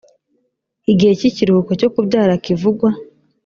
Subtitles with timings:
[0.91, 2.89] igihe cy ikiruhuko cyo kubyara kivugwa